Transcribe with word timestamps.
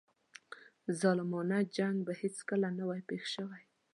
ظالمانه 0.99 1.59
جنګ 1.75 1.95
به 2.05 2.13
هیڅکله 2.21 2.67
نه 2.77 2.83
وای 2.87 3.01
پېښ 3.09 3.23
شوی. 3.33 3.63